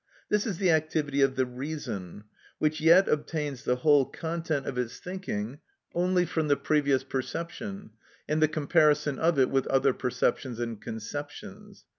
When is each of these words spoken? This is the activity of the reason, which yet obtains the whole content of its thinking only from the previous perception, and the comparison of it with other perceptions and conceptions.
This 0.29 0.47
is 0.47 0.57
the 0.57 0.71
activity 0.71 1.21
of 1.21 1.35
the 1.35 1.45
reason, 1.45 2.23
which 2.57 2.81
yet 2.81 3.07
obtains 3.07 3.63
the 3.63 3.75
whole 3.75 4.03
content 4.03 4.65
of 4.65 4.75
its 4.75 4.97
thinking 4.97 5.59
only 5.93 6.25
from 6.25 6.47
the 6.47 6.57
previous 6.57 7.03
perception, 7.03 7.91
and 8.27 8.41
the 8.41 8.47
comparison 8.47 9.19
of 9.19 9.37
it 9.37 9.51
with 9.51 9.67
other 9.67 9.93
perceptions 9.93 10.59
and 10.59 10.81
conceptions. 10.81 11.85